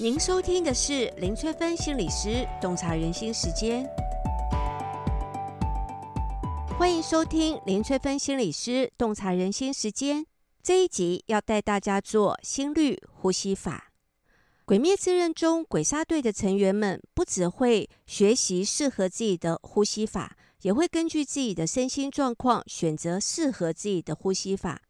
[0.00, 3.84] 您收听的是林翠芬心理师洞察人心时间，
[6.78, 10.24] 欢迎收听林翠芬心理师洞察人心时间。
[10.62, 13.90] 这一集要带大家做心律呼吸法。
[14.64, 24.80] 《鬼灭之刃》中鬼杀队的成员们不只会学习适合自己的呼吸法，也会根据自己的身心状况选择适合自己的呼吸法。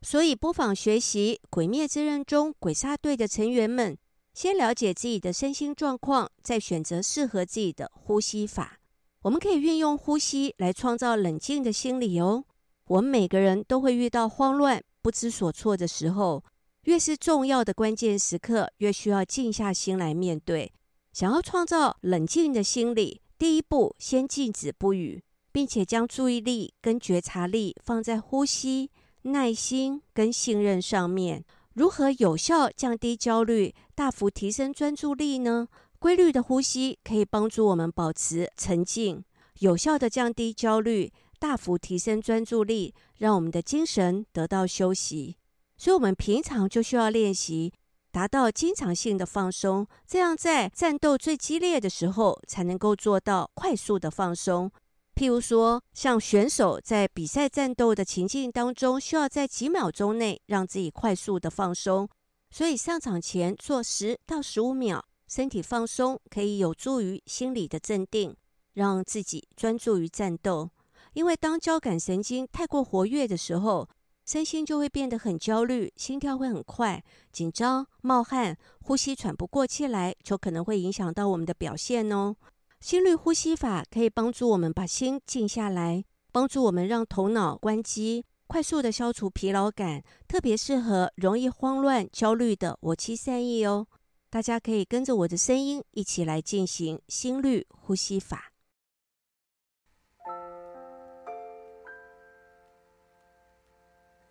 [0.00, 3.98] 所以，不妨学习《鬼灭之刃》中鬼杀队的成员们。
[4.34, 8.80] 先了解自己的身心状况，再选择适合自己的呼吸法。
[9.22, 12.44] 我们可以运用呼吸来创造冷静的心理哦。
[12.88, 16.42] 我们每个人都会遇到慌乱、不知所措的时候，
[16.82, 20.70] 越是重要的关键时刻，越需要静下心来面对。
[21.12, 25.22] 想要创造冷静的心理，第一步先静止不语，
[25.52, 28.90] 并且将注意力跟觉察力放在呼吸、
[29.22, 31.44] 耐心跟信任上面。
[31.74, 35.66] 如何有效降低焦虑，大幅提升专注力呢？
[35.98, 39.24] 规律的呼吸可以帮助我们保持沉静，
[39.58, 45.36] 有效地降低焦虑，大幅提升专注力，让我们的精神得到休息。
[45.76, 47.72] 所以，我们平常就需要练习，
[48.12, 54.70] 达到经常性的放松，这样在战斗最激烈的时候，才能够做到快速的放松。
[55.14, 62.08] 譬如说，像选手在比赛战斗的情境当中，需要在几秒钟内让自己快速的放松，
[62.50, 68.34] 所以上场前做十到十五秒身体放松，可以有助于心理的镇定，
[68.72, 70.68] 让自己专注于战斗。
[71.12, 73.88] 因为当交感神经太过活跃的时候，
[74.26, 82.34] 身心就会变得很焦虑，心跳会很快，紧张、冒汗、呼吸喘不过气来，就可能会影响到我们的表现哦。
[82.84, 93.86] 心率呼吸法可以帮助我们把心静下来，帮助我们让头脑关机，快速的消除疲劳感，特别适合容易慌乱、焦虑的我妻善意哦。
[94.28, 98.52] 大家可以跟着我的声音一起来进行心率呼吸法。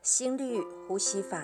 [0.04, 1.44] 心率呼吸法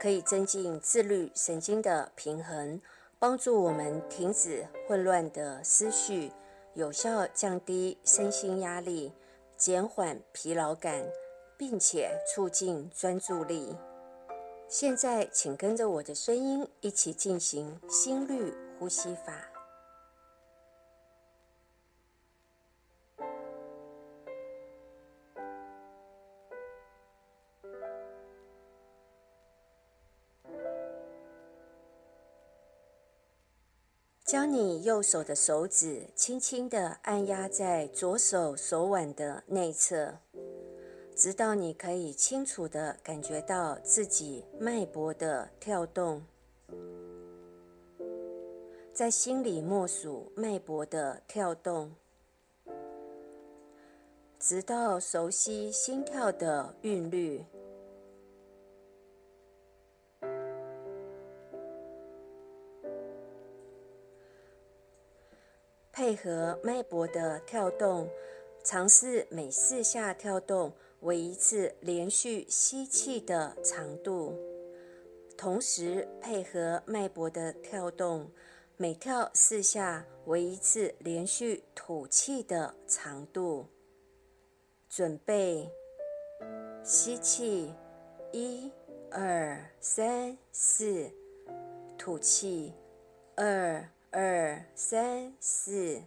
[0.00, 2.80] 可以增进自律神经的平衡，
[3.20, 6.32] 帮助我们停止混乱的思绪。
[6.78, 9.12] 有效降低身心压力，
[9.56, 11.04] 减缓疲劳感，
[11.56, 13.74] 并且促进专注力。
[14.68, 19.57] 现在，请跟着我的声音一起进行心率呼吸法。
[34.28, 40.18] 将你右手的手指轻轻地按压在左手手腕的内侧，
[41.16, 46.22] 直到你可以清楚地感觉到自己脉搏的跳动。
[48.92, 51.94] 在心里默数脉搏的跳动，
[54.38, 57.42] 直到熟悉心跳的韵律。
[65.98, 68.08] 配合脉搏的跳动，
[68.62, 74.32] 尝试每四下跳动为一次连续吸气的长度，
[75.36, 78.30] 同时配合脉搏的跳动，
[78.76, 83.66] 每跳四下为一次连续吐气的长度。
[84.88, 85.68] 准备，
[86.84, 87.74] 吸气，
[88.30, 88.70] 一、
[89.10, 91.10] 二、三、四，
[91.98, 92.72] 吐气，
[93.34, 93.84] 二。
[94.10, 96.02] 二三四，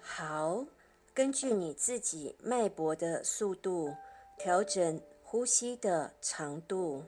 [0.00, 0.64] 好，
[1.12, 3.92] 根据你自己脉搏的速度，
[4.38, 7.02] 调整呼吸的长度。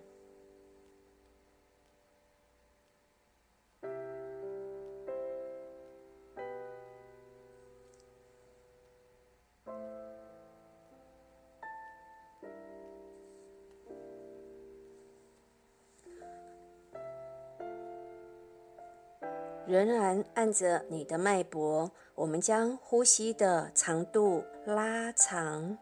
[19.67, 25.79] 仍然按着你的脉搏，我们将呼吸的长度拉长。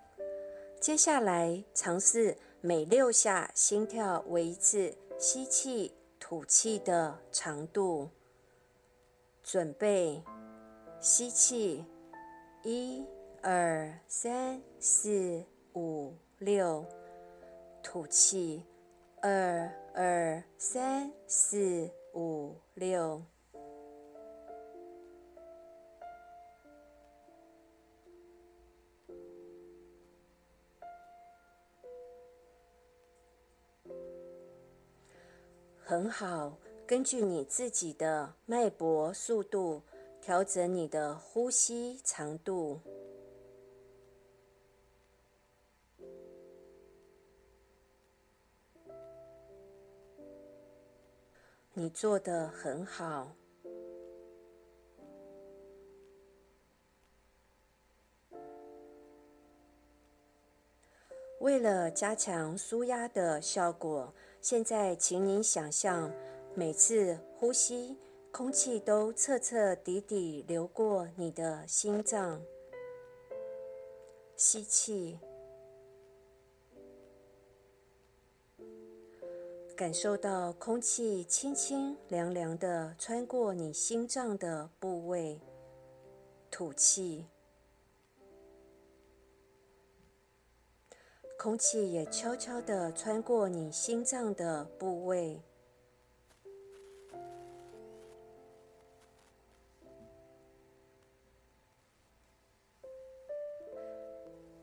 [0.81, 8.09] 接下来尝试每六下心跳为一次吸气、吐气的长度。
[9.43, 10.23] 准备，
[11.01, 11.85] 吸气，
[12.63, 13.05] 一、
[13.43, 15.45] 二、三、四、
[15.75, 16.85] 五、六，
[17.83, 18.65] 吐气，
[19.21, 23.21] 二、二、三、四、五、六。
[35.93, 36.57] 很好，
[36.87, 39.83] 根据你自己的脉搏速度
[40.23, 42.81] 调整你的呼吸长度。
[51.75, 53.37] 你做得很好。
[61.41, 66.13] 为了加强舒压的效果，现在请你想象，
[66.53, 67.97] 每次呼吸，
[68.33, 72.43] 空气都彻彻底底流过你的心脏。
[74.35, 75.17] 吸气，
[79.77, 85.41] 感受到空气清清凉凉的穿过你心脏的部位。
[86.51, 87.27] 吐气。
[91.43, 95.43] 空气也悄悄地穿过你心脏的部位，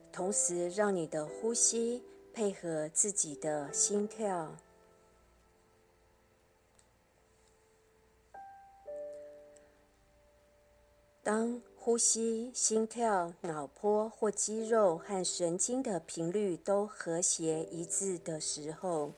[0.09, 2.01] 同时让你的呼吸
[2.33, 4.55] 配合自己的心跳。
[11.21, 19.13] 当呼吸、心跳、脑波或肌肉和神经的频率都和谐一致的时候，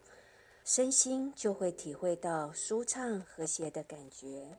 [0.63, 4.57] 身心就会体会到舒畅和谐的感觉。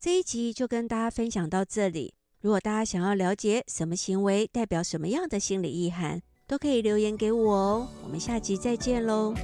[0.00, 2.14] 这一集就跟大家分享到这里。
[2.40, 7.88] 如果大家想要了解什么行为代表什么样的心理意涵，都可以留言给我哦。
[8.02, 9.34] 我们下集再见喽。